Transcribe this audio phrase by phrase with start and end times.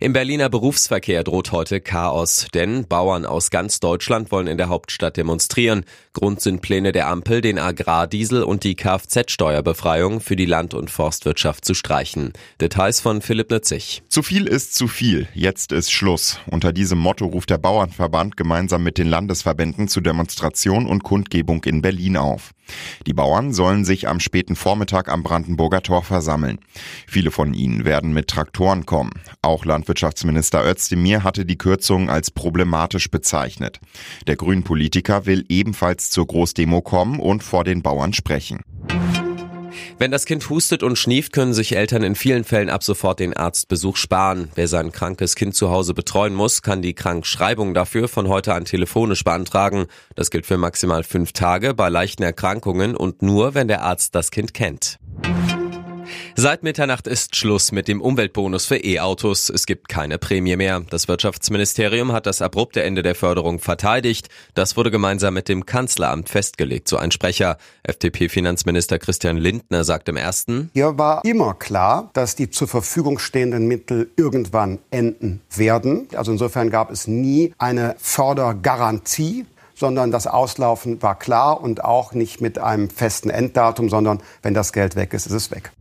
[0.00, 5.16] Im Berliner Berufsverkehr droht heute Chaos, denn Bauern aus ganz Deutschland wollen in der Hauptstadt
[5.16, 5.84] demonstrieren.
[6.12, 11.64] Grund sind Pläne der Ampel, den Agrardiesel und die Kfz-Steuerbefreiung für die Land- und Forstwirtschaft
[11.64, 12.32] zu streichen.
[12.60, 14.02] Details von Philipp Nützig.
[14.08, 15.28] Zu viel ist zu viel.
[15.34, 16.40] Jetzt ist Schluss.
[16.50, 21.82] Unter diesem Motto ruft der Bauernverband gemeinsam mit den Landesverbänden zu Demonstration und Kundgebung in
[21.82, 22.52] Berlin auf.
[23.06, 26.58] Die Bauern sollen sich am späten Vormittag am Brandenburger Tor versammeln.
[27.06, 29.12] Viele von ihnen werden mit Traktoren kommen.
[29.42, 33.80] Auch Landwirtschaftsminister Özdemir hatte die Kürzung als problematisch bezeichnet.
[34.26, 38.60] Der Grünpolitiker will ebenfalls zur Großdemo kommen und vor den Bauern sprechen.
[40.00, 43.36] Wenn das Kind hustet und schnieft, können sich Eltern in vielen Fällen ab sofort den
[43.36, 44.48] Arztbesuch sparen.
[44.54, 48.64] Wer sein krankes Kind zu Hause betreuen muss, kann die Krankschreibung dafür von heute an
[48.64, 49.88] telefonisch beantragen.
[50.14, 54.30] Das gilt für maximal fünf Tage bei leichten Erkrankungen und nur, wenn der Arzt das
[54.30, 54.98] Kind kennt.
[56.36, 59.50] Seit Mitternacht ist Schluss mit dem Umweltbonus für E-Autos.
[59.50, 60.80] Es gibt keine Prämie mehr.
[60.88, 64.28] Das Wirtschaftsministerium hat das abrupte Ende der Förderung verteidigt.
[64.54, 67.58] Das wurde gemeinsam mit dem Kanzleramt festgelegt, so ein Sprecher.
[67.82, 70.70] FDP-Finanzminister Christian Lindner sagt im ersten.
[70.72, 76.08] Hier war immer klar, dass die zur Verfügung stehenden Mittel irgendwann enden werden.
[76.14, 79.46] Also insofern gab es nie eine Fördergarantie
[79.80, 84.74] sondern das Auslaufen war klar und auch nicht mit einem festen Enddatum, sondern wenn das
[84.74, 85.72] Geld weg ist, ist es weg.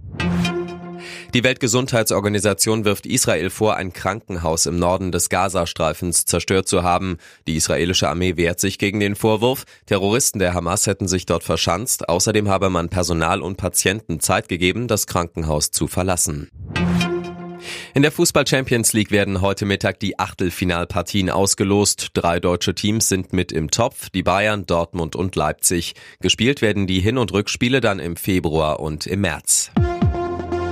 [1.35, 7.17] Die Weltgesundheitsorganisation wirft Israel vor, ein Krankenhaus im Norden des Gazastreifens zerstört zu haben.
[7.47, 9.65] Die israelische Armee wehrt sich gegen den Vorwurf.
[9.85, 12.09] Terroristen der Hamas hätten sich dort verschanzt.
[12.09, 16.49] Außerdem habe man Personal und Patienten Zeit gegeben, das Krankenhaus zu verlassen.
[17.93, 22.09] In der Fußball Champions League werden heute Mittag die Achtelfinalpartien ausgelost.
[22.13, 25.93] Drei deutsche Teams sind mit im Topf, die Bayern, Dortmund und Leipzig.
[26.21, 29.71] Gespielt werden die Hin- und Rückspiele dann im Februar und im März.